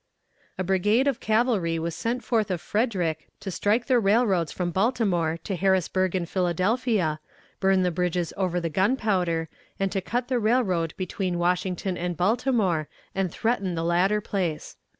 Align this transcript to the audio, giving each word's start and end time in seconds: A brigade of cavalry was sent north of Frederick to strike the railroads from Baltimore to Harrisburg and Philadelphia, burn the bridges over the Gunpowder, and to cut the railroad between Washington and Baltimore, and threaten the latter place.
A 0.57 0.63
brigade 0.63 1.07
of 1.07 1.19
cavalry 1.19 1.77
was 1.77 1.93
sent 1.93 2.31
north 2.31 2.49
of 2.49 2.59
Frederick 2.59 3.27
to 3.39 3.51
strike 3.51 3.85
the 3.85 3.99
railroads 3.99 4.51
from 4.51 4.71
Baltimore 4.71 5.37
to 5.43 5.55
Harrisburg 5.55 6.15
and 6.15 6.27
Philadelphia, 6.27 7.19
burn 7.59 7.83
the 7.83 7.91
bridges 7.91 8.33
over 8.35 8.59
the 8.59 8.67
Gunpowder, 8.71 9.47
and 9.79 9.91
to 9.91 10.01
cut 10.01 10.27
the 10.27 10.39
railroad 10.39 10.95
between 10.97 11.37
Washington 11.37 11.97
and 11.99 12.17
Baltimore, 12.17 12.87
and 13.13 13.31
threaten 13.31 13.75
the 13.75 13.83
latter 13.83 14.21
place. 14.21 14.75